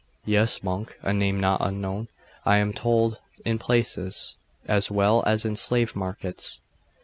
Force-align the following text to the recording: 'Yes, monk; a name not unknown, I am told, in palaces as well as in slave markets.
'Yes, 0.25 0.63
monk; 0.63 0.97
a 1.03 1.13
name 1.13 1.39
not 1.39 1.61
unknown, 1.61 2.07
I 2.43 2.57
am 2.57 2.73
told, 2.73 3.19
in 3.45 3.59
palaces 3.59 4.35
as 4.65 4.89
well 4.89 5.21
as 5.27 5.45
in 5.45 5.55
slave 5.55 5.95
markets. 5.95 6.59